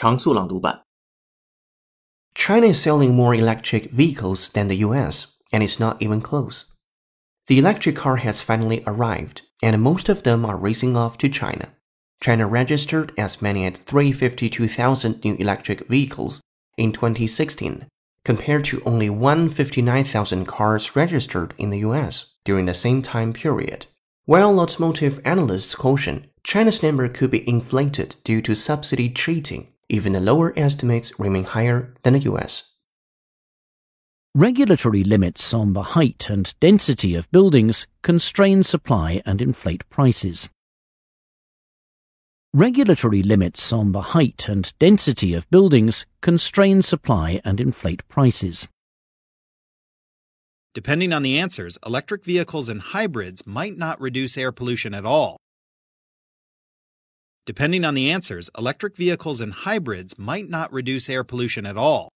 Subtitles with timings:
[0.00, 0.82] 常速朗读版。
[2.34, 6.64] China is selling more electric vehicles than the US, and it's not even close.
[7.46, 11.70] The electric car has finally arrived, and most of them are racing off to China.
[12.20, 16.42] China registered as many as 352,000 new electric vehicles
[16.76, 17.86] in 2016,
[18.24, 23.86] compared to only 159,000 cars registered in the US during the same time period.
[24.24, 30.21] While automotive analysts caution China's number could be inflated due to subsidy cheating, even the
[30.21, 32.71] lower estimates remain higher than the US.
[34.33, 40.49] Regulatory limits on the height and density of buildings constrain supply and inflate prices.
[42.53, 48.69] Regulatory limits on the height and density of buildings constrain supply and inflate prices.
[50.73, 55.40] Depending on the answers, electric vehicles and hybrids might not reduce air pollution at all.
[57.51, 62.07] Depending on the answers, electric vehicles and hybrids might not reduce air pollution at all.